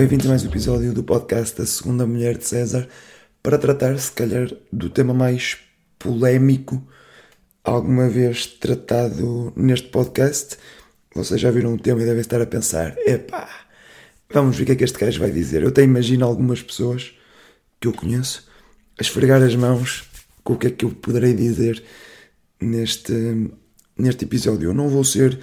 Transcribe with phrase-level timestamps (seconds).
[0.00, 2.88] Bem-vindos a mais um episódio do podcast da Segunda Mulher de César
[3.42, 5.58] para tratar, se calhar, do tema mais
[5.98, 6.82] polémico
[7.62, 10.56] alguma vez tratado neste podcast.
[11.14, 13.46] Vocês já viram o tema e devem estar a pensar: epá,
[14.32, 15.64] vamos ver o que é que este gajo vai dizer.
[15.64, 17.12] Eu até imagino algumas pessoas
[17.78, 18.48] que eu conheço
[18.98, 20.08] a esfregar as mãos
[20.42, 21.84] com o que é que eu poderei dizer
[22.58, 23.12] neste,
[23.98, 24.70] neste episódio.
[24.70, 25.38] Eu não vou ser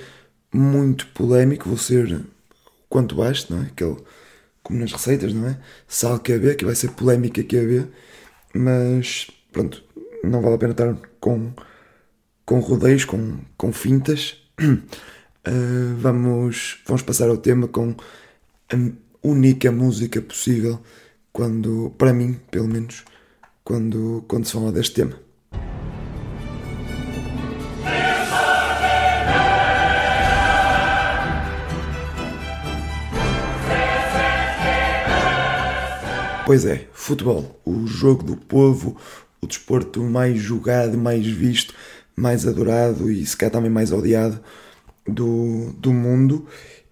[0.51, 2.25] muito polémico, vou ser
[2.89, 3.67] quanto baixo, não é?
[3.67, 3.97] Aquele,
[4.67, 5.57] como nas receitas, não é?
[5.87, 7.87] Sal que haver, que vai ser polémica que haver,
[8.53, 9.81] mas pronto,
[10.21, 11.53] não vale a pena estar com,
[12.45, 14.43] com rodeios, com, com fintas.
[14.59, 17.95] Uh, vamos, vamos passar ao tema com
[18.69, 18.75] a
[19.23, 20.81] única música possível
[21.31, 23.05] quando, para mim, pelo menos,
[23.63, 25.26] quando, quando se fala deste tema.
[36.47, 38.95] Pois é, futebol, o jogo do povo,
[39.41, 41.73] o desporto mais jogado, mais visto,
[42.15, 44.39] mais adorado e se calhar também mais odiado
[45.05, 46.47] do, do mundo.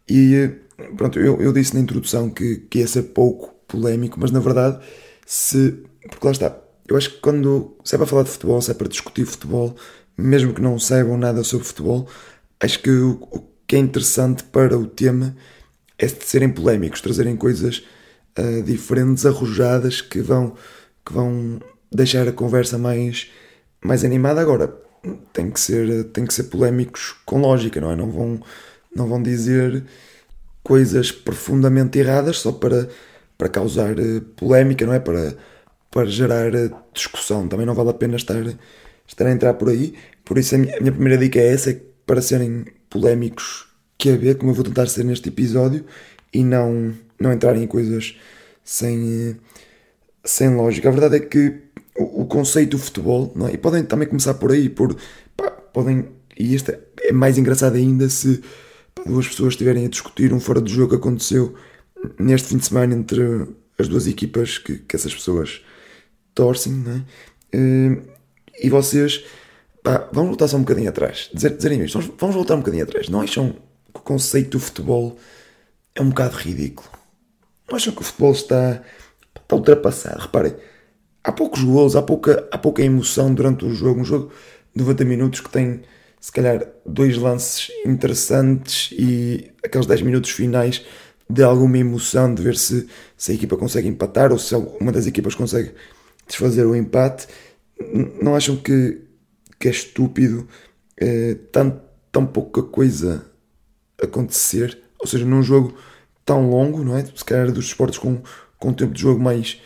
[0.09, 0.49] E
[0.97, 4.77] pronto, eu, eu disse na introdução que, que ia ser pouco polémico, mas na verdade,
[5.25, 5.71] se.
[6.09, 8.73] Porque lá está, eu acho que quando se é para falar de futebol, se é
[8.73, 9.73] para discutir futebol,
[10.17, 12.09] mesmo que não saibam nada sobre futebol,
[12.59, 15.33] acho que o, o que é interessante para o tema
[15.97, 17.85] é serem polémicos, trazerem coisas
[18.37, 20.55] uh, diferentes, arrojadas, que vão,
[21.05, 21.59] que vão
[21.91, 23.31] deixar a conversa mais,
[23.81, 24.41] mais animada.
[24.41, 24.73] Agora,
[25.33, 27.95] tem que, ser, tem que ser polémicos com lógica, não é?
[27.95, 28.41] Não vão,
[28.95, 29.83] não vão dizer
[30.63, 32.89] coisas profundamente erradas só para,
[33.37, 34.99] para causar uh, polémica, não é?
[34.99, 35.35] Para,
[35.91, 37.47] para gerar uh, discussão.
[37.47, 38.43] Também não vale a pena estar,
[39.07, 39.95] estar a entrar por aí.
[40.23, 44.09] Por isso, a minha, a minha primeira dica é essa: é para serem polémicos que
[44.09, 45.85] haver, como eu vou tentar ser neste episódio,
[46.33, 48.17] e não não entrarem em coisas
[48.63, 49.37] sem,
[50.23, 50.89] sem lógica.
[50.89, 51.65] A verdade é que
[51.97, 53.53] o, o conceito do futebol, é?
[53.53, 54.95] e podem também começar por aí, por
[55.35, 56.71] pá, podem, e isto
[57.01, 58.41] é mais engraçado ainda se
[58.93, 61.55] pá, duas pessoas estiverem a discutir um fora de jogo que aconteceu
[62.19, 65.61] neste fim de semana entre as duas equipas que, que essas pessoas
[66.33, 67.57] torcem, é?
[67.57, 67.97] Eh,
[68.63, 69.23] e vocês
[69.83, 73.07] pá, vamos voltar só um bocadinho atrás, dizer, dizerem isto, vamos voltar um bocadinho atrás.
[73.07, 73.51] Não acham
[73.93, 75.17] que o conceito do futebol
[75.93, 76.89] é um bocado ridículo?
[77.67, 78.81] Não acham que o futebol está,
[79.35, 80.21] está ultrapassado?
[80.21, 80.55] Reparem,
[81.23, 84.01] há poucos gols, há pouca, há pouca emoção durante o jogo.
[84.01, 84.31] Um jogo
[84.73, 85.81] de 90 minutos que tem,
[86.19, 90.85] se calhar, dois lances interessantes e aqueles 10 minutos finais
[91.27, 92.87] de alguma emoção de ver se,
[93.17, 95.73] se a equipa consegue empatar ou se uma das equipas consegue
[96.27, 97.27] desfazer o empate.
[98.21, 99.01] Não acham que,
[99.59, 100.47] que é estúpido
[100.97, 101.81] é, tão,
[102.11, 103.25] tão pouca coisa
[104.01, 104.77] acontecer?
[104.99, 105.75] Ou seja, num jogo
[106.25, 107.05] tão longo, não é?
[107.05, 108.21] Se calhar dos esportes com,
[108.57, 109.61] com tempo de jogo mais,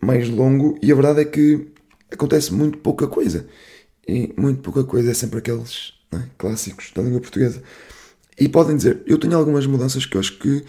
[0.00, 1.68] mais longo, e a verdade é que
[2.10, 3.46] acontece muito pouca coisa.
[4.06, 6.22] E muito pouca coisa é sempre aqueles é?
[6.38, 7.62] clássicos da língua portuguesa.
[8.38, 10.64] E podem dizer, eu tenho algumas mudanças que eu acho que,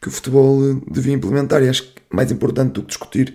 [0.00, 3.34] que o futebol devia implementar, e acho que mais importante do que discutir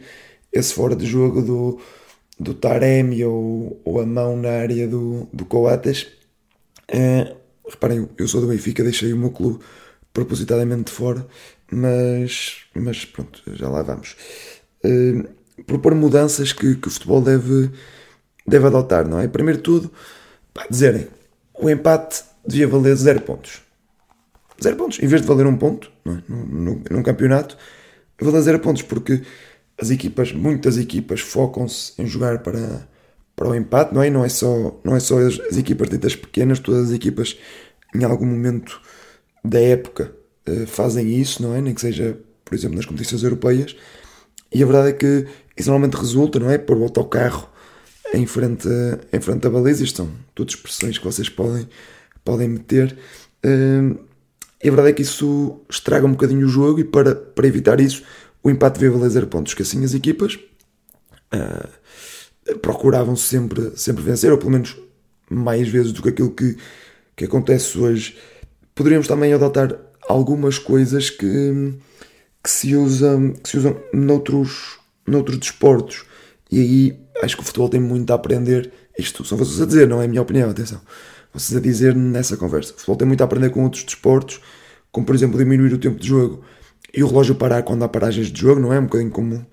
[0.52, 1.80] esse fora de jogo do,
[2.40, 6.08] do Taremi ou, ou a mão na área do, do Coates.
[6.88, 7.36] É,
[7.70, 9.60] reparem, eu sou do Benfica, deixei o meu clube
[10.18, 11.28] propositadamente fora,
[11.72, 14.16] mas, mas pronto, já lá vamos.
[14.84, 17.70] Uh, propor mudanças que, que, o futebol deve,
[18.48, 19.28] deve adotar, não é?
[19.28, 19.92] Primeiro de tudo,
[20.52, 21.08] pá, dizerem
[21.54, 23.62] o empate devia valer 0 pontos.
[24.60, 26.18] 0 pontos, em vez de valer um ponto é?
[26.28, 27.56] num, num campeonato,
[28.20, 29.22] valer 0 pontos, porque
[29.80, 32.88] as equipas, muitas equipas focam-se em jogar para,
[33.36, 34.10] para o empate, não é?
[34.10, 37.38] Não é só, não é só as, as equipas ditas pequenas, todas as equipas
[37.94, 38.82] em algum momento
[39.48, 40.14] da época
[40.48, 41.62] uh, fazem isso, não é?
[41.62, 43.76] Nem que seja, por exemplo, nas competições europeias.
[44.52, 45.28] E a verdade é que
[45.58, 46.58] isso normalmente resulta, não é?
[46.58, 47.50] Por o autocarro
[48.14, 48.68] em frente,
[49.12, 49.84] em frente à baliza.
[49.84, 51.68] Isto são todas expressões que vocês podem,
[52.24, 52.98] podem meter.
[53.46, 54.00] Uh,
[54.64, 57.80] e a verdade é que isso estraga um bocadinho o jogo e para, para evitar
[57.80, 58.04] isso,
[58.42, 59.54] o empate veio valer 0 pontos.
[59.54, 60.40] Que assim as equipas
[61.34, 64.78] uh, procuravam sempre, sempre vencer, ou pelo menos
[65.30, 66.58] mais vezes do que aquilo que,
[67.16, 68.18] que acontece hoje
[68.78, 69.76] poderíamos também adotar
[70.08, 71.74] algumas coisas que,
[72.44, 76.06] que, se, usam, que se usam noutros, noutros desportos.
[76.50, 78.72] E aí acho que o futebol tem muito a aprender.
[78.98, 80.80] Isto são vocês a dizer, não é a minha opinião, atenção.
[81.34, 82.72] Vocês a dizer nessa conversa.
[82.72, 84.40] O futebol tem muito a aprender com outros desportos,
[84.92, 86.44] como por exemplo diminuir o tempo de jogo
[86.94, 88.80] e o relógio parar quando há paragens de jogo, não é?
[88.80, 89.46] Um bocadinho como,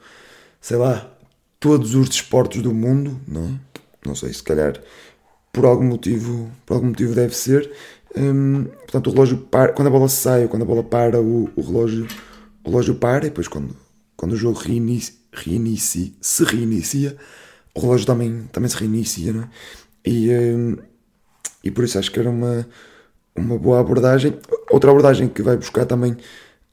[0.61, 1.11] sei lá,
[1.59, 3.51] todos os desportos do mundo, não é?
[4.07, 4.81] Não sei, se calhar
[5.53, 7.71] por algum motivo, por algum motivo deve ser.
[8.17, 11.51] Hum, portanto, o relógio para, quando a bola sai ou quando a bola para, o,
[11.57, 12.07] o relógio,
[12.63, 13.77] o relógio para e depois quando,
[14.17, 17.17] quando o jogo reinicia, se reinicia,
[17.75, 19.49] o relógio também, também se reinicia, não é?
[20.07, 20.77] E, um,
[21.63, 22.67] e por isso acho que era uma,
[23.35, 24.39] uma boa abordagem.
[24.71, 26.17] Outra abordagem que vai buscar também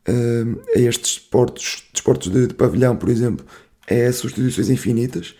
[0.07, 3.45] um, a estes desportos, desportos de, de, pavilhão, por exemplo,
[3.87, 5.35] é substituições infinitas,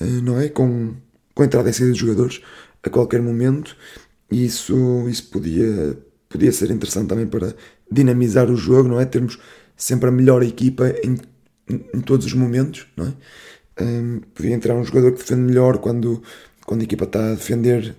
[0.00, 0.48] uh, não é?
[0.48, 0.94] Com,
[1.34, 2.42] com entrada e saída de jogadores
[2.82, 3.76] a qualquer momento.
[4.32, 5.94] E isso, isso podia,
[6.26, 7.54] podia ser interessante também para
[7.90, 9.04] dinamizar o jogo, não é?
[9.04, 9.38] Termos
[9.76, 11.18] sempre a melhor equipa em,
[11.68, 13.12] em todos os momentos, não é?
[13.84, 16.22] Um, podia entrar um jogador que defende melhor quando,
[16.64, 17.94] quando a equipa está a defender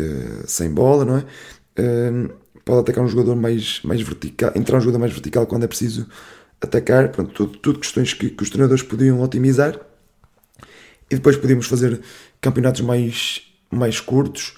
[0.00, 1.24] uh, sem bola, não é?
[1.78, 2.28] Um,
[2.64, 6.08] pode atacar um jogador mais, mais vertical, entrar um jogador mais vertical quando é preciso
[6.60, 9.78] atacar, pronto, tudo, tudo questões que, que os treinadores podiam otimizar
[11.08, 12.00] e depois podíamos fazer
[12.40, 14.54] campeonatos mais, mais curtos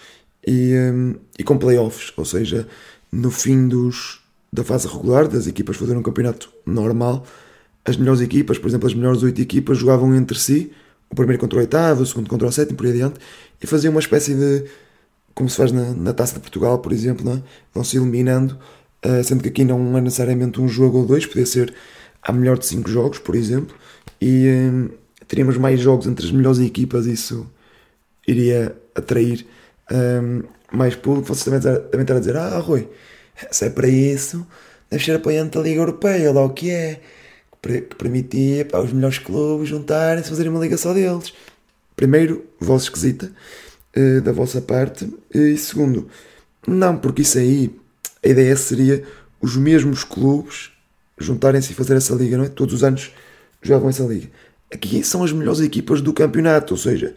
[0.46, 2.66] e, um, e com playoffs, ou seja,
[3.12, 4.20] no fim dos,
[4.52, 7.25] da fase regular, das equipas fazerem um campeonato normal,
[7.84, 10.72] as melhores equipas, por exemplo, as melhores oito equipas jogavam entre si,
[11.10, 13.19] o primeiro contra o oitavo, o segundo contra o sétimo, por aí adiante,
[13.60, 14.64] e faziam uma espécie de.
[15.34, 17.42] como se faz na, na taça de Portugal, por exemplo, é?
[17.75, 18.56] vão-se eliminando,
[19.04, 21.75] uh, sendo que aqui não é necessariamente um jogo ou dois, podia ser
[22.22, 23.75] a melhor de cinco jogos, por exemplo,
[24.20, 24.90] e um,
[25.26, 27.46] teríamos mais jogos entre as melhores equipas, isso
[28.26, 29.46] iria atrair
[29.92, 30.42] um,
[30.72, 31.28] mais público.
[31.28, 32.88] Vocês também, também estão a dizer: Ah, Rui,
[33.50, 34.46] se é para isso,
[34.90, 37.00] deve ser apoiante da Liga Europeia, lá o que é,
[37.62, 41.32] que permitia para os melhores clubes juntarem-se fazerem uma liga só deles.
[41.94, 43.31] Primeiro, voz esquisita
[43.96, 46.08] uh, da vossa parte, e segundo,
[46.66, 47.75] não, porque isso aí,
[48.25, 49.04] a ideia seria
[49.40, 50.70] os mesmos clubes
[51.19, 52.48] juntarem-se e fazer essa liga, não é?
[52.48, 53.12] Todos os anos
[53.62, 54.28] jogavam essa liga.
[54.72, 57.14] Aqui são as melhores equipas do campeonato, ou seja,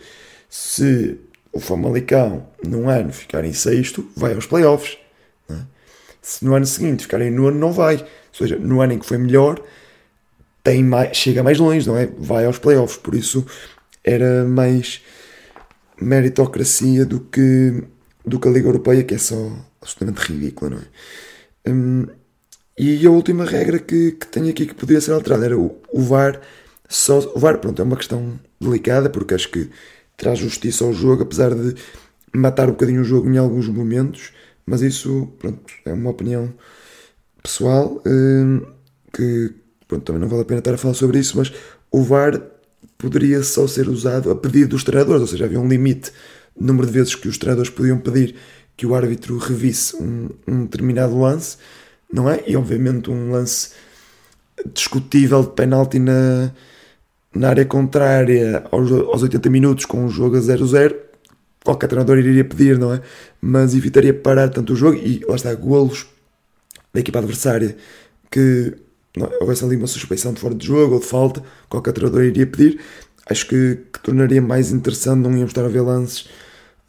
[0.49, 1.17] se
[1.53, 4.97] o Famalicão num ano ficar em sexto, vai aos playoffs.
[5.49, 5.55] É?
[6.21, 7.97] Se no ano seguinte ficar em nono, não vai.
[7.97, 9.61] Ou seja, no ano em que foi melhor,
[10.63, 12.07] tem mais, chega mais longe, não é?
[12.17, 12.97] Vai aos playoffs.
[12.97, 13.45] Por isso
[14.03, 15.01] era mais
[16.01, 17.83] meritocracia do que,
[18.25, 21.69] do que a Liga Europeia, que é só absolutamente ridícula, não é?
[21.69, 22.07] Hum,
[22.77, 26.01] e a última regra que, que tenho aqui que podia ser alterada era o, o
[26.01, 26.41] VAR.
[26.89, 29.69] Só, o VAR, pronto, é uma questão delicada, porque acho que
[30.23, 31.75] traz justiça ao jogo, apesar de
[32.33, 34.31] matar um bocadinho o jogo em alguns momentos,
[34.65, 36.53] mas isso pronto, é uma opinião
[37.41, 38.61] pessoal hum,
[39.11, 39.53] que
[39.85, 41.51] pronto, também não vale a pena estar a falar sobre isso, mas
[41.91, 42.41] o VAR
[42.97, 46.13] poderia só ser usado a pedido dos treinadores, ou seja, havia um limite
[46.57, 48.35] no número de vezes que os treinadores podiam pedir
[48.77, 51.57] que o árbitro revisse um, um determinado lance,
[52.11, 52.41] não é?
[52.47, 53.71] E obviamente um lance
[54.73, 56.53] discutível de penalti na,
[57.35, 60.95] na área contrária aos, aos 80 minutos com o jogo a 0-0,
[61.63, 63.01] qualquer treinador iria pedir, não é?
[63.41, 66.05] Mas evitaria parar tanto o jogo e lá está, golos
[66.93, 67.75] da equipa adversária
[68.29, 68.75] que
[69.15, 72.47] não, houvesse ali uma suspeição de fora de jogo ou de falta, qualquer treinador iria
[72.47, 72.79] pedir.
[73.29, 76.27] Acho que, que tornaria mais interessante, não íamos estar a ver lances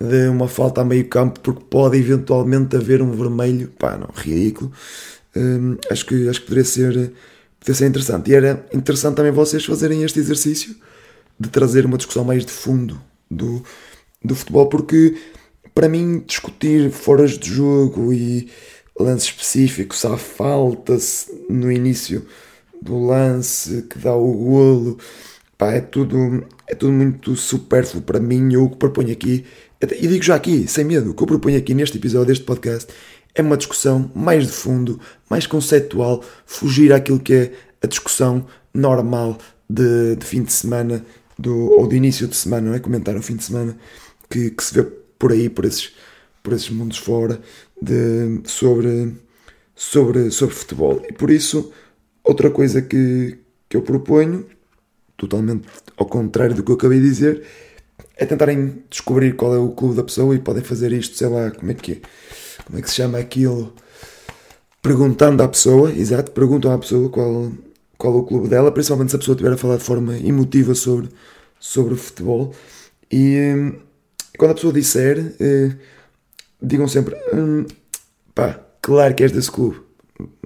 [0.00, 4.73] de uma falta a meio campo, porque pode eventualmente haver um vermelho, pá, não, ridículo.
[5.37, 7.12] Hum, acho, que, acho que poderia ser
[7.64, 8.31] podia ser interessante.
[8.31, 10.76] E era interessante também vocês fazerem este exercício
[11.40, 13.00] de trazer uma discussão mais de fundo
[13.31, 13.65] do,
[14.22, 15.17] do futebol, porque
[15.74, 18.50] para mim discutir foras de jogo e
[19.00, 20.96] lances específicos, há falta
[21.48, 22.27] no início
[22.81, 24.98] do lance que dá o golo,
[25.56, 28.53] pá, é tudo, é tudo muito supérfluo para mim.
[28.53, 29.44] Eu o que proponho aqui,
[29.81, 32.93] e digo já aqui, sem medo, o que eu proponho aqui neste episódio deste podcast
[33.34, 39.38] é uma discussão mais de fundo, mais conceptual, fugir àquilo que é a discussão normal
[39.69, 41.05] de, de fim de semana
[41.38, 42.79] do, ou de início de semana, não é?
[42.79, 43.76] Comentar o fim de semana
[44.31, 44.82] que, que se vê
[45.19, 45.93] por aí, por esses,
[46.43, 47.41] por esses mundos fora,
[47.81, 49.14] de, sobre,
[49.74, 51.03] sobre, sobre futebol.
[51.08, 51.72] E por isso,
[52.22, 53.38] outra coisa que,
[53.69, 54.46] que eu proponho,
[55.17, 57.43] totalmente ao contrário do que eu acabei de dizer,
[58.17, 61.50] é tentarem descobrir qual é o clube da pessoa e podem fazer isto, sei lá,
[61.50, 62.00] como é que é
[62.67, 63.73] como é que se chama aquilo?
[64.83, 67.53] Perguntando à pessoa, exato, perguntam à pessoa qual,
[67.97, 70.75] qual é o clube dela, principalmente se a pessoa estiver a falar de forma emotiva
[70.75, 71.09] sobre,
[71.59, 72.55] sobre o futebol.
[73.11, 73.73] E hum,
[74.39, 75.73] quando a pessoa disser, eh,
[76.61, 77.67] digam sempre: hum,
[78.35, 79.81] pá, claro que és desse clube.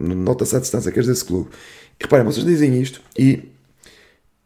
[0.01, 1.51] Nota-se à distância que és desse clube.
[1.99, 3.51] E reparem, vocês dizem isto e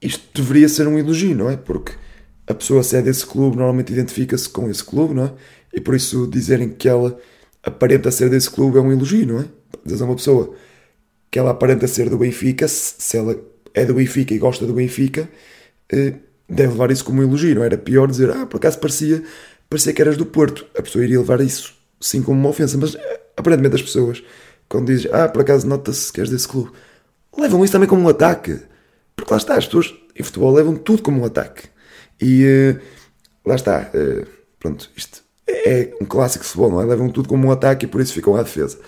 [0.00, 1.56] isto deveria ser um elogio, não é?
[1.56, 1.92] Porque
[2.46, 5.32] a pessoa, se é desse clube, normalmente identifica-se com esse clube, não é?
[5.72, 7.18] E por isso dizerem que ela
[7.62, 9.44] aparenta ser desse clube é um elogio, não é?
[9.84, 10.54] Dizes a uma pessoa
[11.30, 13.36] que ela aparenta ser do Benfica, se ela
[13.72, 15.28] é do Benfica e gosta do Benfica,
[15.90, 16.14] eh,
[16.48, 19.22] deve levar isso como um elogio, não era pior dizer, ah, por acaso parecia,
[19.70, 20.66] parecia que eras do Porto.
[20.76, 24.22] A pessoa iria levar isso sim como uma ofensa, mas eh, aparentemente as pessoas,
[24.68, 26.72] quando dizes, ah, por acaso nota-se que és desse clube,
[27.38, 28.58] levam isso também como um ataque.
[29.16, 31.68] Porque lá está, as pessoas em futebol levam tudo como um ataque.
[32.20, 32.44] E
[32.76, 32.80] uh,
[33.46, 34.26] lá está, uh,
[34.58, 35.21] pronto, isto
[35.52, 36.84] é um clássico de futebol, não é?
[36.84, 38.78] Levam tudo como um ataque e por isso ficam à defesa.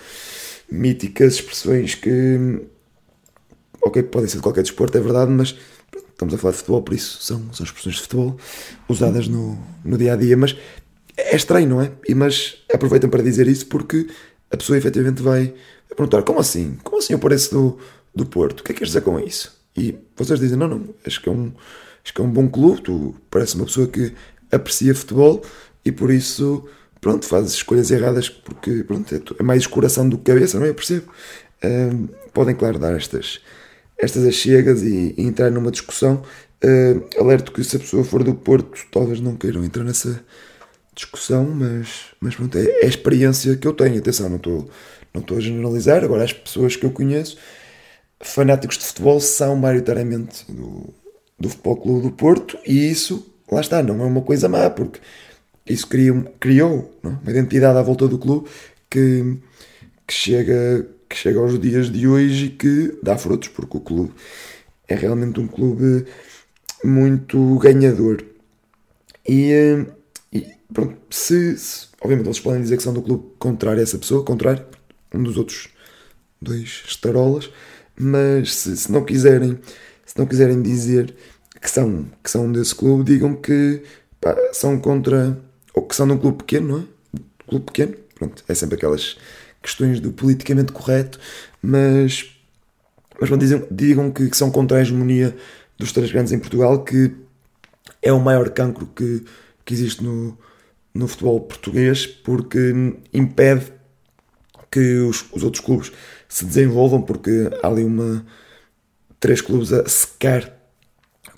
[0.71, 2.63] Míticas expressões que,
[3.83, 5.57] ok, podem ser de qualquer desporto, é verdade, mas
[6.13, 8.37] estamos a falar de futebol, por isso são, são expressões de futebol
[8.89, 10.37] usadas no, no dia a dia.
[10.37, 10.57] Mas
[11.17, 11.93] é estranho, não é?
[12.09, 14.09] E, mas aproveitam para dizer isso porque
[14.51, 15.55] a pessoa efetivamente vai
[15.89, 16.79] perguntar: como assim?
[16.83, 17.79] Como assim eu pareço do,
[18.15, 18.61] do Porto?
[18.61, 19.53] O que é que queres dizer com isso?
[19.77, 21.53] E vocês dizem: não, não, acho que é um,
[22.03, 24.13] acho que é um bom clube, tu parece uma pessoa que
[24.51, 25.43] aprecia futebol
[25.85, 26.67] e por isso,
[27.01, 30.71] pronto, fazes escolhas erradas porque, pronto, é, é mais coração do que cabeça, não é?
[30.71, 31.11] Eu percebo.
[31.65, 33.41] Uh, podem, claro, dar estas,
[33.99, 36.23] estas achegas e, e entrar numa discussão.
[36.65, 40.25] Uh, alerto que se a pessoa for do Porto, talvez não queiram entrar nessa
[40.95, 43.99] discussão, mas, mas pronto, é, é a experiência que eu tenho.
[43.99, 44.69] Atenção, não estou
[45.15, 46.03] não estou a generalizar.
[46.03, 47.39] Agora, as pessoas que eu conheço,
[48.21, 50.93] fanáticos de futebol, são maioritariamente do,
[51.39, 54.99] do Futebol Clube do Porto, e isso, lá está, não é uma coisa má, porque
[55.67, 57.13] isso criou, criou não?
[57.13, 57.15] É?
[57.23, 58.49] uma identidade à volta do clube
[58.91, 59.39] que,
[60.07, 64.13] que, chega, que chega aos dias de hoje e que dá frutos, porque o clube
[64.87, 66.07] é realmente um clube
[66.85, 68.23] muito ganhador.
[69.27, 69.87] E, eh,
[70.33, 73.99] e pronto, se, se, obviamente eles podem dizer que são do clube contrário a essa
[73.99, 74.65] pessoa, contrário,
[75.15, 75.69] um dos outros
[76.41, 77.51] dois estarolas,
[77.99, 79.59] mas se, se, não quiserem
[80.05, 81.15] se não quiserem dizer
[81.61, 83.83] que são, que são desse clube, digam que
[84.21, 85.39] pá, são contra
[85.75, 86.85] ou que são um clube pequeno, não é?
[87.49, 89.17] Clube pequeno, pronto, é sempre aquelas
[89.63, 91.19] questões do politicamente correto,
[91.61, 92.37] mas,
[93.21, 95.37] mas bom, dizem, digam que, que, são contra a hegemonia
[95.79, 97.13] dos três grandes em Portugal, que
[98.01, 99.25] é o maior cancro que,
[99.65, 100.39] que existe no,
[100.95, 102.73] no futebol português, porque
[103.13, 103.73] impede
[104.71, 105.93] que os, os outros clubes
[106.29, 108.25] se desenvolvam, porque há ali uma
[109.19, 110.53] três clubes a secar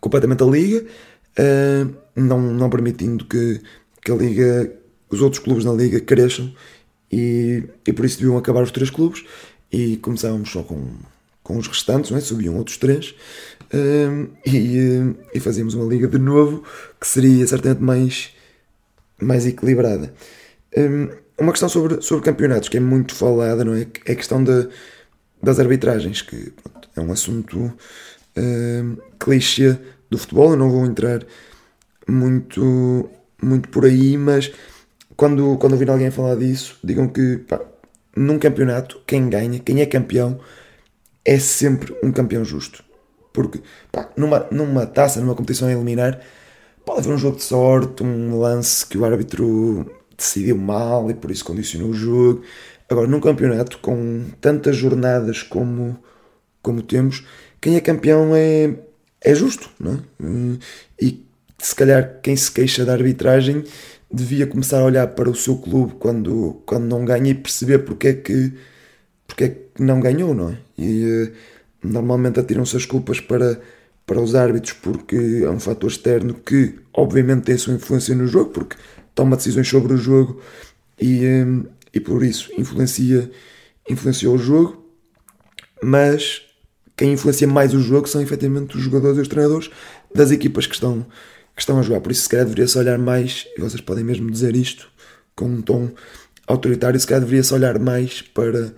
[0.00, 0.84] completamente a liga,
[1.38, 3.60] uh, não, não permitindo que,
[4.06, 4.72] que a liga,
[5.10, 6.54] os outros clubes na liga cresçam
[7.10, 9.24] e, e por isso deviam acabar os três clubes
[9.72, 10.94] e começávamos só com,
[11.42, 12.20] com os restantes, não é?
[12.20, 13.16] subiam outros três
[13.74, 16.62] um, e, e fazíamos uma liga de novo
[17.00, 18.30] que seria certamente mais,
[19.20, 20.14] mais equilibrada.
[20.78, 23.88] Um, uma questão sobre, sobre campeonatos que é muito falada não é?
[24.04, 24.68] é a questão de,
[25.42, 27.72] das arbitragens, que pronto, é um assunto
[28.36, 29.76] um, clichê
[30.08, 30.52] do futebol.
[30.52, 31.26] Eu não vou entrar
[32.06, 33.10] muito
[33.42, 34.52] muito por aí, mas
[35.16, 37.60] quando, quando ouvir alguém falar disso, digam que pá,
[38.14, 40.38] num campeonato, quem ganha, quem é campeão,
[41.24, 42.84] é sempre um campeão justo.
[43.32, 43.60] Porque
[43.92, 46.20] pá, numa, numa taça, numa competição a eliminar,
[46.84, 51.30] pode haver um jogo de sorte, um lance que o árbitro decidiu mal e por
[51.30, 52.42] isso condicionou o jogo.
[52.88, 55.98] Agora, num campeonato com tantas jornadas como,
[56.62, 57.26] como temos,
[57.60, 58.74] quem é campeão é,
[59.20, 59.98] é justo, não é?
[61.00, 61.25] E
[61.58, 63.64] se calhar quem se queixa da arbitragem
[64.12, 68.08] devia começar a olhar para o seu clube quando, quando não ganha e perceber porque
[68.08, 68.52] é que,
[69.26, 70.58] porque é que não ganhou, não é?
[70.78, 71.32] E uh,
[71.82, 73.60] normalmente atiram-se as culpas para,
[74.06, 78.26] para os árbitros porque é um fator externo que obviamente tem a sua influência no
[78.26, 78.76] jogo, porque
[79.14, 80.40] toma decisões sobre o jogo
[81.00, 81.46] e, eh,
[81.92, 83.30] e por isso influencia,
[83.88, 84.84] influencia o jogo,
[85.82, 86.42] mas
[86.96, 89.70] quem influencia mais o jogo são efetivamente os jogadores e os treinadores
[90.14, 91.06] das equipas que estão,
[91.56, 92.00] que estão a jogar.
[92.00, 94.88] Por isso, se calhar, deveria-se olhar mais, e vocês podem mesmo dizer isto
[95.34, 95.90] com um tom
[96.46, 98.74] autoritário, se calhar deveria-se olhar mais para,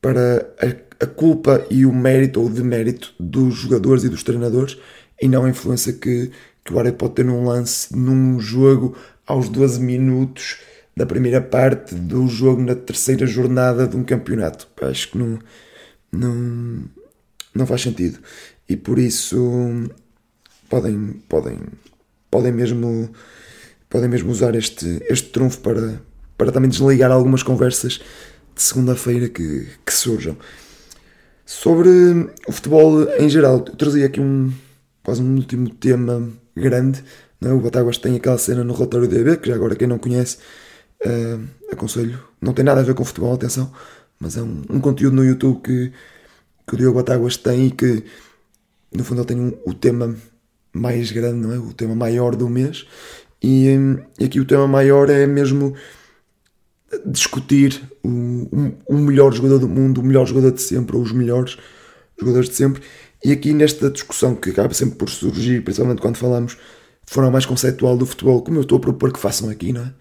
[0.00, 4.78] para a, a, culpa e o mérito ou demérito dos jogadores e dos treinadores
[5.20, 6.30] e não a influência que,
[6.64, 10.58] que o árbitro pode ter num lance, num jogo, aos 12 minutos
[10.96, 14.68] da primeira parte do jogo na terceira jornada de um campeonato.
[14.82, 15.38] Acho que não,
[16.10, 16.84] não,
[17.54, 18.18] não faz sentido.
[18.68, 19.88] E por isso
[20.68, 21.58] podem, podem,
[22.30, 23.10] podem, mesmo,
[23.88, 26.00] podem mesmo usar este, este trunfo para,
[26.36, 28.00] para também desligar algumas conversas
[28.54, 30.36] de segunda-feira que, que surjam.
[31.44, 31.88] Sobre
[32.46, 34.52] o futebol em geral, eu trazia aqui um
[35.08, 37.02] quase um último tema grande.
[37.40, 37.54] Não é?
[37.54, 40.36] O Batáguas tem aquela cena no relatório DB, que já agora quem não conhece,
[41.06, 42.22] uh, aconselho.
[42.42, 43.72] Não tem nada a ver com futebol, atenção,
[44.20, 45.92] mas é um, um conteúdo no YouTube que,
[46.66, 48.04] que o Diogo Batáguas tem e que
[48.92, 50.14] no fundo ele tem um, o tema
[50.72, 51.58] mais grande, não é?
[51.58, 52.86] O tema maior do mês.
[53.42, 53.68] E,
[54.18, 55.74] e aqui o tema maior é mesmo
[57.04, 61.12] discutir o, o, o, melhor jogador do mundo, o melhor jogador de sempre, ou os
[61.12, 61.56] melhores
[62.18, 62.82] jogadores de sempre.
[63.24, 67.46] E aqui nesta discussão que acaba sempre por surgir, principalmente quando falamos de forma mais
[67.46, 69.92] conceitual do futebol, como eu estou a propor que façam aqui, não é?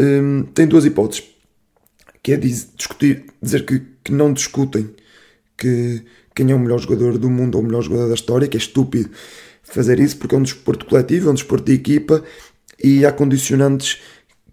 [0.00, 1.24] Um, tem duas hipóteses.
[2.22, 4.90] Que é diz, discutir, dizer que, que não discutem
[5.56, 8.56] que, quem é o melhor jogador do mundo ou o melhor jogador da história, que
[8.56, 9.10] é estúpido
[9.62, 12.22] fazer isso porque é um desporto coletivo, é um desporto de equipa
[12.82, 14.00] e há condicionantes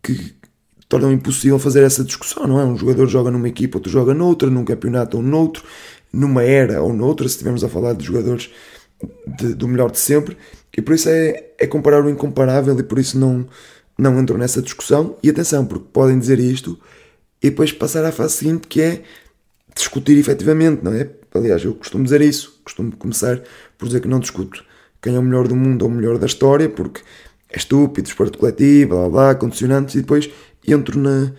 [0.02, 0.36] que
[0.88, 2.66] tornam impossível fazer essa discussão, não é?
[2.66, 5.64] Um jogador joga numa equipa, outro joga noutra, num campeonato ou noutro,
[6.12, 8.52] numa era ou noutra, se estivermos a falar de jogadores
[9.40, 10.38] de, do melhor de sempre,
[10.76, 13.48] e por isso é, é comparar o incomparável e por isso não,
[13.98, 15.16] não entro nessa discussão.
[15.24, 16.80] E atenção, porque podem dizer isto
[17.42, 19.04] e depois passar à fase seguinte que é
[19.76, 21.10] discutir efetivamente, não é?
[21.34, 23.42] Aliás, eu costumo dizer isso, costumo começar
[23.78, 24.64] por dizer que não discuto
[25.06, 27.02] quem é o melhor do mundo ou o melhor da história, porque
[27.52, 30.28] é estúpido, esporte coletivo, blá blá, condicionantes, e depois
[30.68, 31.32] entro na,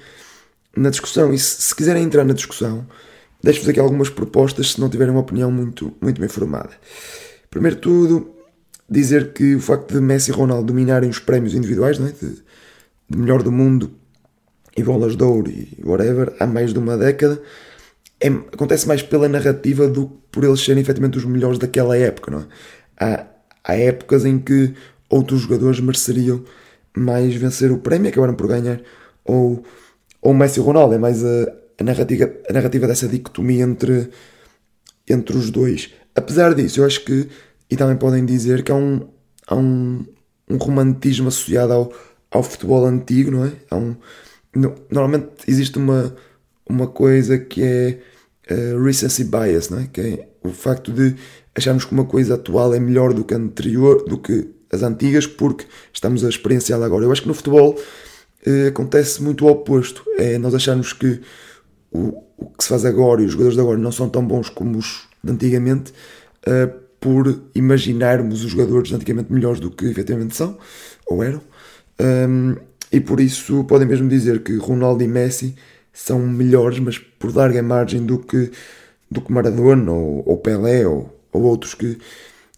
[0.77, 1.35] na discussão.
[1.35, 2.87] E se, se quiserem entrar na discussão,
[3.43, 6.71] deixo-vos aqui algumas propostas se não tiverem uma opinião muito, muito bem formada.
[7.51, 8.31] Primeiro tudo,
[8.89, 12.13] dizer que o facto de Messi e Ronaldo dominarem os prémios individuais, não é?
[12.13, 12.37] de,
[13.11, 13.91] de melhor do mundo
[14.77, 17.43] e bolas de ouro e whatever, há mais de uma década,
[18.21, 22.31] é, acontece mais pela narrativa do que por eles serem efetivamente os melhores daquela época.
[22.31, 22.45] Não é?
[23.01, 23.36] há,
[23.67, 24.75] há épocas em que
[25.11, 26.45] outros jogadores mereceriam
[26.97, 28.81] mais vencer o prémio acabaram por ganhar,
[29.25, 29.63] ou,
[30.23, 34.09] ou Messi e Ronaldo, é mais a, a, narrativa, a narrativa dessa dicotomia entre,
[35.09, 35.93] entre os dois.
[36.15, 37.29] Apesar disso, eu acho que,
[37.71, 39.07] e também podem dizer que há um,
[39.47, 40.07] há um,
[40.49, 41.93] um romantismo associado ao,
[42.31, 43.53] ao futebol antigo, não é?
[43.71, 43.97] Há um,
[44.55, 46.17] no, normalmente existe uma,
[46.69, 48.01] uma coisa que é
[48.51, 49.87] uh, recency bias, não é?
[49.93, 51.15] Que é o facto de
[51.57, 55.27] acharmos que uma coisa atual é melhor do que a anterior, do que as antigas,
[55.27, 57.05] porque estamos a experienciá-la agora.
[57.05, 57.79] Eu acho que no futebol
[58.47, 60.05] uh, acontece muito o oposto.
[60.19, 61.21] É nós acharmos que
[61.91, 64.49] o, o que se faz agora e os jogadores de agora não são tão bons
[64.49, 65.93] como os de antigamente,
[66.47, 70.57] uh, por imaginarmos os jogadores de antigamente melhores do que efetivamente são,
[71.07, 71.41] ou eram.
[72.01, 72.57] Um,
[72.93, 75.55] e por isso podem mesmo dizer que Ronaldo e Messi
[75.93, 78.51] são melhores, mas por larga margem do que,
[79.11, 81.99] do que Maradona ou, ou Pelé ou, ou outros que,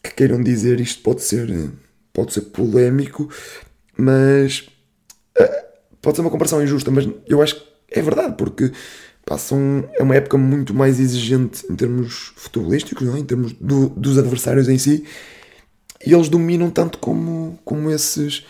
[0.02, 1.70] que queiram dizer isto pode ser,
[2.12, 3.28] pode ser polémico,
[3.96, 4.68] mas
[5.38, 5.66] uh,
[6.00, 8.70] pode ser uma comparação injusta, mas eu acho que é verdade, porque
[9.24, 13.18] passam, é uma época muito mais exigente em termos futebolísticos, não é?
[13.18, 15.04] em termos do, dos adversários em si,
[16.04, 18.46] e eles dominam tanto como, como esses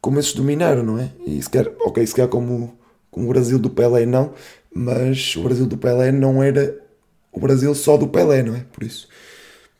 [0.00, 1.10] como esses dominaram, não é?
[1.26, 2.78] E se calhar, ok, se calhar como
[3.10, 4.34] como o Brasil do Pelé não,
[4.74, 6.78] mas o Brasil do Pelé não era
[7.32, 8.64] o Brasil só do Pelé, não é?
[8.72, 9.08] Por isso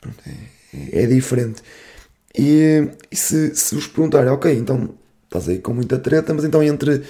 [0.04, 1.62] pronto, é, é, diferente.
[2.36, 6.62] E, e, se, se vos perguntarem, ok, então estás aí com muita treta, mas então
[6.62, 7.02] entre,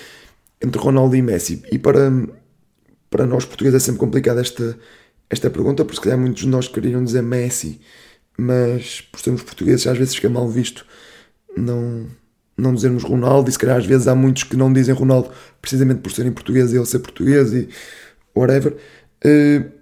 [0.63, 2.11] entre Ronaldo e Messi, e para,
[3.11, 4.79] para nós portugueses é sempre complicada esta,
[5.29, 7.81] esta pergunta, porque se calhar muitos de nós queriam dizer Messi,
[8.39, 10.87] mas por sermos portugueses às vezes fica mal visto
[11.57, 12.07] não
[12.57, 15.31] não dizermos Ronaldo, e se calhar às vezes há muitos que não dizem Ronaldo
[15.61, 17.69] precisamente por serem portugueses e ele ser português e
[18.35, 18.77] whatever.
[19.25, 19.73] Uh,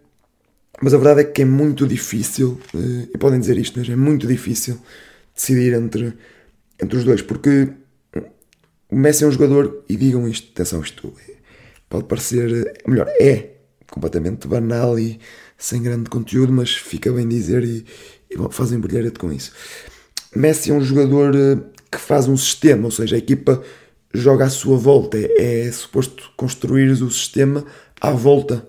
[0.82, 3.94] mas a verdade é que é muito difícil, uh, e podem dizer isto, mas é
[3.94, 4.78] muito difícil
[5.32, 6.12] decidir entre,
[6.82, 7.68] entre os dois, porque
[8.90, 11.34] o Messi é um jogador, e digam isto, atenção, isto é,
[11.88, 13.52] pode parecer, melhor, é
[13.90, 15.20] completamente banal e
[15.56, 17.86] sem grande conteúdo, mas fica bem dizer e,
[18.28, 19.52] e fazem brilharete com isso.
[20.34, 23.62] Messi é um jogador uh, que faz um sistema, ou seja, a equipa
[24.12, 25.16] joga à sua volta.
[25.16, 27.64] É, é suposto construir o sistema
[28.00, 28.66] à volta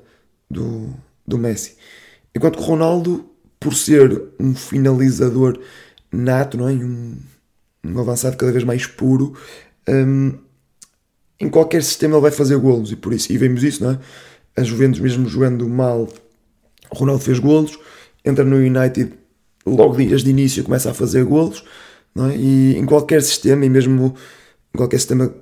[0.51, 0.93] do,
[1.25, 1.75] do Messi.
[2.35, 3.25] Enquanto que Ronaldo,
[3.59, 5.59] por ser um finalizador
[6.11, 6.73] nato, não é?
[6.73, 7.15] um,
[7.83, 9.33] um avançado cada vez mais puro,
[9.87, 10.33] um,
[11.39, 13.99] em qualquer sistema ele vai fazer golos e por isso, e vemos isso, não é?
[14.55, 16.07] A Juventus mesmo jogando mal,
[16.91, 17.77] Ronaldo fez golos,
[18.23, 19.13] entra no United
[19.65, 21.63] logo dias de início começa a fazer golos,
[22.17, 22.37] é?
[22.37, 24.15] E em qualquer sistema, e mesmo
[24.73, 25.33] em qualquer sistema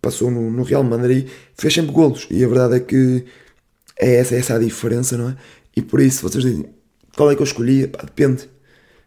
[0.00, 2.26] passou no, no, Real Madrid, fez sempre golos.
[2.30, 3.24] E a verdade é que
[3.98, 5.36] é essa, é essa a diferença, não é?
[5.76, 6.66] E por isso, vocês dizem,
[7.16, 7.86] qual é que eu escolhi?
[7.86, 8.48] Pá, depende.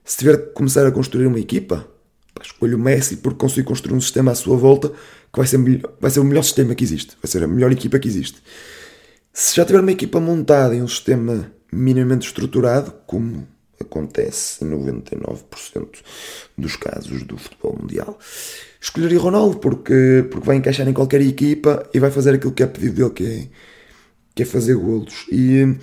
[0.04, 1.88] Se tiver que começar a construir uma equipa,
[2.34, 5.60] pá, escolho o Messi porque consigo construir um sistema à sua volta que vai ser,
[6.00, 7.18] vai ser o melhor sistema que existe.
[7.22, 8.42] Vai ser a melhor equipa que existe.
[9.34, 13.48] Se já tiver uma equipa montada em um sistema minimamente estruturado, como
[13.80, 15.88] acontece em 99%
[16.58, 18.18] dos casos do futebol mundial.
[18.82, 22.68] Escolheria Ronaldo porque, porque vai encaixar em qualquer equipa e vai fazer aquilo que é
[22.68, 23.48] pedido dele, que é,
[24.36, 25.26] que é fazer golos.
[25.32, 25.78] E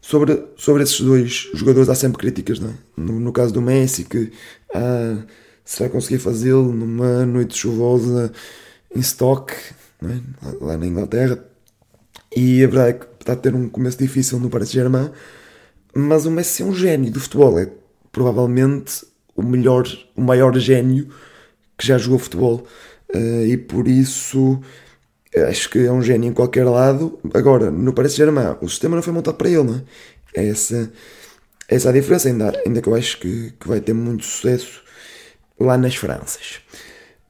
[0.00, 2.74] sobre, sobre esses dois jogadores há sempre críticas, não é?
[2.96, 4.32] no, no caso do Messi, que
[4.74, 5.18] ah,
[5.64, 8.32] se vai conseguir fazê-lo numa noite chuvosa
[8.94, 9.52] em Stock,
[10.02, 10.20] é?
[10.60, 11.44] lá na Inglaterra.
[12.34, 15.10] E a verdade é que está a ter um começo difícil no Paris Saint-Germain,
[15.94, 17.70] mas o Messi é um gênio do futebol, é
[18.12, 19.04] provavelmente
[19.36, 19.86] o melhor,
[20.16, 21.08] o maior gênio
[21.76, 22.66] que já jogou futebol
[23.14, 24.60] uh, e por isso
[25.36, 27.18] acho que é um gênio em qualquer lado.
[27.34, 29.74] Agora, no Paris Saint-Germain, o sistema não foi montado para ele, não
[30.34, 30.42] é?
[30.42, 30.90] é essa,
[31.68, 34.82] essa é a diferença, ainda, ainda que eu acho que, que vai ter muito sucesso
[35.58, 36.60] lá nas Franças.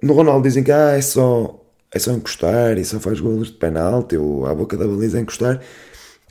[0.02, 3.54] No Ronaldo dizem que ah, é, só, é só encostar e só faz golos de
[3.54, 5.60] penalti ou à boca da baliza é encostar.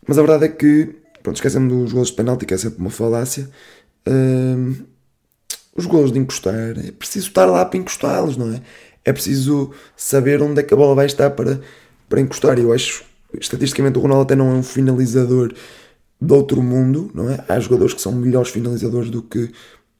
[0.07, 2.89] Mas a verdade é que, pronto, esquecemos dos golos de penalti, que é sempre uma
[2.89, 3.47] falácia.
[5.75, 8.61] Os golos de encostar, é preciso estar lá para encostá-los, não é?
[9.09, 11.59] É preciso saber onde é que a bola vai estar para,
[12.07, 12.59] para encostar.
[12.59, 13.03] Eu acho,
[13.39, 15.51] estatisticamente, o Ronaldo até não é um finalizador
[16.21, 17.43] de outro mundo, não é?
[17.47, 19.51] Há jogadores que são melhores finalizadores do que,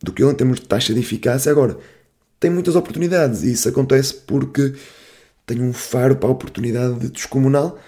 [0.03, 1.51] do que ele em termos de taxa de eficácia.
[1.51, 1.77] Agora,
[2.39, 4.73] tem muitas oportunidades e isso acontece porque
[5.45, 7.79] tem um faro para a oportunidade descomunal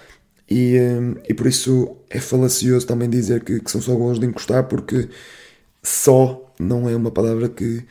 [0.50, 4.26] e, hum, e por isso é falacioso também dizer que, que são só gols de
[4.26, 5.08] encostar porque
[5.82, 7.84] só não é uma palavra que,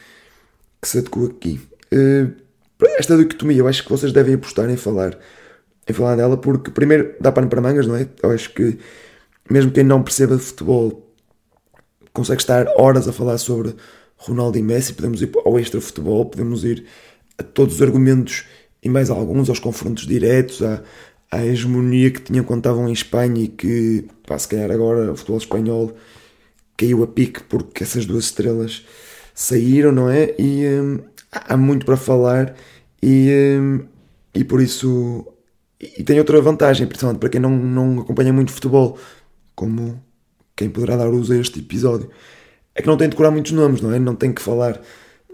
[0.81, 1.61] que se adequa aqui.
[1.93, 2.50] Uh,
[2.97, 5.17] esta dicotomia eu acho que vocês devem apostar em falar
[5.87, 8.07] em falar dela porque primeiro dá pano para mangas, não é?
[8.21, 8.77] Eu acho que
[9.49, 11.11] mesmo quem não perceba de futebol
[12.13, 13.75] consegue estar horas a falar sobre
[14.17, 16.85] Ronaldo e Messi, podemos ir ao extra futebol, podemos ir
[17.37, 18.45] a todos os argumentos
[18.83, 20.81] e mais alguns, aos confrontos diretos, à,
[21.31, 25.15] à hegemonia que tinham quando estavam em Espanha e que, pá, se calhar agora o
[25.15, 25.95] futebol espanhol
[26.77, 28.85] caiu a pique porque essas duas estrelas
[29.33, 30.35] saíram, não é?
[30.37, 30.99] E hum,
[31.31, 32.55] há muito para falar
[33.01, 33.85] e, hum,
[34.33, 35.25] e por isso.
[35.79, 38.97] E tem outra vantagem, principalmente para quem não, não acompanha muito futebol,
[39.55, 40.03] como
[40.55, 42.09] quem poderá dar uso a este episódio
[42.75, 43.99] é que não tem de decorar muitos nomes, não é?
[43.99, 44.81] Não tem que falar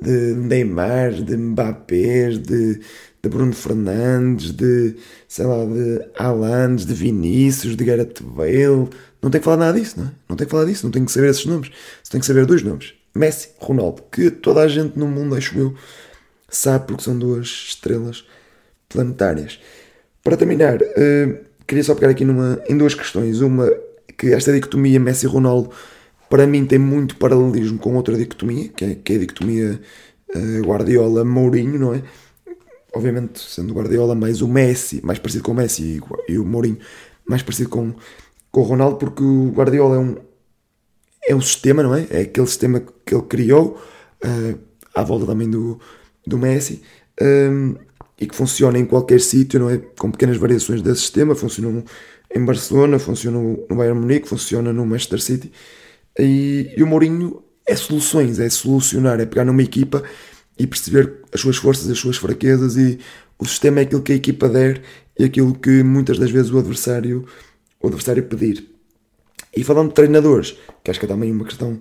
[0.01, 2.79] de Neymar, de Mbappé, de,
[3.21, 4.95] de Bruno Fernandes, de,
[5.27, 8.89] sei lá, de Alan, de Vinícius, de Gareth Bale.
[9.21, 10.11] Não tem que falar nada disso, não é?
[10.29, 11.71] Não tem que falar disso, não tem que saber esses nomes.
[12.03, 12.93] Você tem que saber dois nomes.
[13.15, 15.73] Messi, Ronaldo, que toda a gente no mundo, acho eu,
[16.49, 18.25] sabe porque são duas estrelas
[18.89, 19.59] planetárias.
[20.23, 23.41] Para terminar, uh, queria só pegar aqui numa, em duas questões.
[23.41, 23.69] Uma,
[24.17, 25.71] que esta dicotomia Messi-Ronaldo
[26.29, 29.81] para mim tem muito paralelismo com outra dicotomia, que é, que é a dicotomia
[30.35, 32.03] uh, Guardiola-Mourinho, não é?
[32.93, 36.79] Obviamente, sendo Guardiola mais o Messi, mais parecido com o Messi, e, e o Mourinho
[37.27, 37.93] mais parecido com,
[38.51, 40.15] com o Ronaldo, porque o Guardiola é um,
[41.29, 42.07] é um sistema, não é?
[42.09, 43.79] É aquele sistema que ele criou
[44.25, 44.59] uh,
[44.95, 45.79] à volta também do,
[46.27, 46.81] do Messi
[47.21, 47.75] um,
[48.19, 49.77] e que funciona em qualquer sítio, não é?
[49.97, 51.35] Com pequenas variações desse sistema.
[51.35, 51.83] Funciona
[52.35, 55.51] em Barcelona, funciona no Bayern Munique, funciona no Manchester City.
[56.17, 60.03] E, e o Mourinho é soluções, é solucionar, é pegar numa equipa
[60.57, 62.99] e perceber as suas forças, as suas fraquezas e
[63.37, 64.81] o sistema é aquilo que a equipa der
[65.17, 67.25] e aquilo que muitas das vezes o adversário,
[67.81, 68.67] o adversário pedir.
[69.55, 71.79] E falando de treinadores, que acho que é também uma questão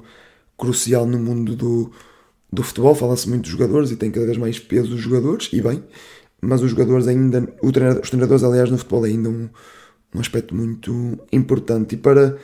[0.59, 1.93] crucial no mundo do,
[2.57, 5.61] do futebol, fala-se muito de jogadores e tem cada vez mais peso os jogadores, e
[5.61, 5.85] bem,
[6.41, 7.43] mas os jogadores ainda,
[7.73, 9.49] treinador, os treinadores aliás no futebol é ainda um,
[10.15, 12.39] um aspecto muito importante e para,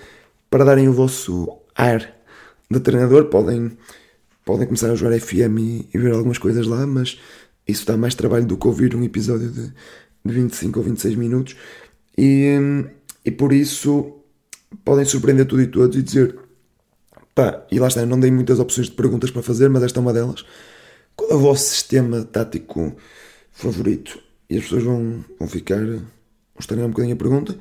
[0.51, 2.14] para darem o vosso ar
[2.70, 3.27] de treinador.
[3.27, 3.72] Podem,
[4.44, 7.18] podem começar a jogar FM e, e, ver algumas coisas lá, mas
[7.66, 9.72] isso dá mais trabalho do que ouvir um episódio de,
[10.25, 11.57] de 25 ou 26 minutos.
[12.16, 12.55] E,
[13.25, 14.14] e por isso
[14.85, 16.37] podem surpreender tudo e todos e dizer
[17.34, 19.98] pá, e lá está, eu não dei muitas opções de perguntas para fazer, mas esta
[19.98, 20.44] é uma delas.
[21.16, 22.94] Qual é o vosso sistema tático
[23.52, 24.18] favorito?
[24.48, 26.02] E as pessoas vão, vão ficar, vão
[26.58, 27.56] estranhar um bocadinho a pergunta.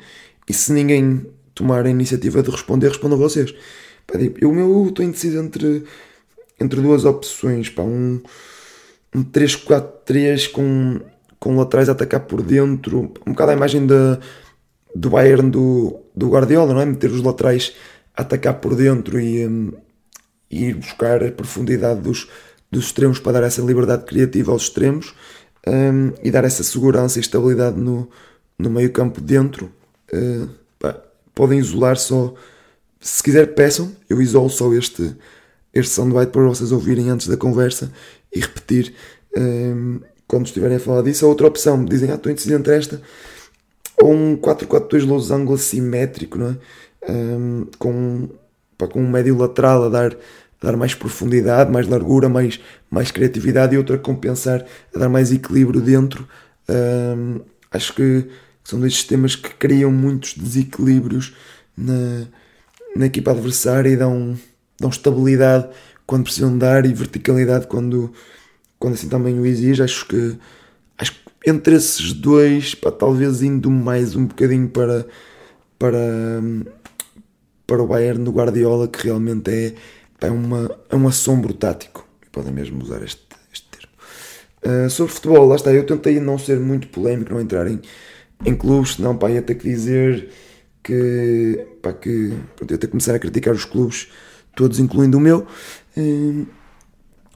[0.47, 3.53] E se ninguém tomar a iniciativa de responder, respondam vocês.
[4.11, 5.83] Tipo, o meu estou indeciso entre,
[6.59, 7.69] entre duas opções.
[7.69, 8.21] Pá, um,
[9.15, 10.99] um 3-4-3 com,
[11.39, 13.13] com laterais a atacar por dentro.
[13.25, 14.19] Um bocado a imagem da,
[14.95, 16.85] do Bayern do, do Guardiola, não é?
[16.85, 17.73] Meter os laterais
[18.15, 19.71] atacar por dentro e, um,
[20.49, 22.27] e ir buscar a profundidade dos,
[22.69, 25.13] dos extremos para dar essa liberdade criativa aos extremos
[25.67, 28.09] um, e dar essa segurança e estabilidade no,
[28.57, 29.71] no meio campo dentro.
[30.13, 31.01] Uh, pá,
[31.33, 32.33] podem isolar só
[33.01, 35.15] se quiser peçam, eu isolo só este,
[35.73, 37.91] este soundbite para vocês ouvirem antes da conversa
[38.31, 38.93] e repetir
[39.35, 41.25] um, quando estiverem a falar disso.
[41.25, 43.01] A outra opção, dizem, ah, estou indeciso entre esta
[43.99, 46.57] ou um 4-4-2 losango assimétrico, não é?
[47.09, 48.29] Um, com,
[48.77, 52.59] pá, com um médio lateral a dar, a dar mais profundidade, mais largura, mais,
[52.89, 56.27] mais criatividade e outra a compensar, a dar mais equilíbrio dentro.
[56.69, 58.27] Um, acho que
[58.63, 61.33] são dois sistemas que criam muitos desequilíbrios
[61.75, 62.27] na,
[62.95, 64.37] na equipa adversária e dão,
[64.79, 65.69] dão estabilidade
[66.05, 68.11] quando precisam dar e verticalidade quando,
[68.77, 69.81] quando assim também o exige.
[69.81, 70.37] Acho que,
[70.97, 75.07] acho que entre esses dois, pá, talvez indo mais um bocadinho para,
[75.79, 75.99] para,
[77.71, 79.73] para o Bayern do Guardiola, que realmente é,
[80.27, 82.05] é, uma, é um assombro tático.
[82.29, 83.21] Podem mesmo usar este,
[83.53, 83.93] este termo.
[84.85, 87.79] Uh, sobre futebol, lá está, eu tentei não ser muito polémico, não entrar em,
[88.45, 90.27] em clubes, senão pá, ia ter que dizer
[90.83, 94.09] que, pá, que pronto, eu tenho que começar a criticar os clubes
[94.53, 95.47] todos incluindo o meu.
[95.95, 96.45] Uh,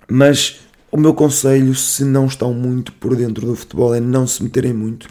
[0.09, 0.59] mas
[0.91, 4.73] o meu conselho, se não estão muito por dentro do futebol, é não se meterem
[4.73, 5.07] muito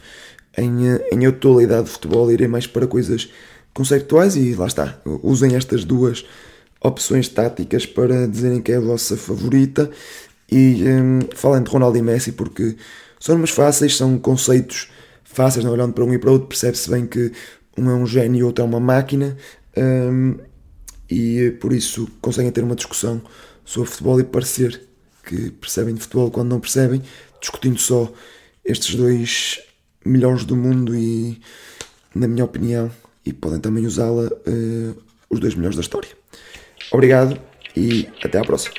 [0.58, 3.30] em, em atualidade de futebol, irem mais para coisas
[3.74, 6.24] conceituais e lá está, usem estas duas
[6.80, 9.90] opções táticas para dizerem que é a vossa favorita.
[10.50, 12.76] E um, falem de Ronaldo e Messi porque
[13.18, 14.88] são mais fáceis, são conceitos
[15.24, 17.32] fáceis, não olhando para um e para outro, percebe-se bem que
[17.76, 19.36] um é um gênio e outro é uma máquina.
[19.76, 20.36] Um,
[21.10, 23.20] e por isso conseguem ter uma discussão
[23.64, 24.80] sobre futebol e parecer
[25.24, 27.02] que percebem de futebol quando não percebem,
[27.40, 28.12] discutindo só
[28.64, 29.60] estes dois
[30.04, 31.40] melhores do mundo e,
[32.14, 32.90] na minha opinião,
[33.24, 36.10] e podem também usá-la uh, os dois melhores da história.
[36.90, 37.40] Obrigado
[37.76, 38.74] e até à próxima.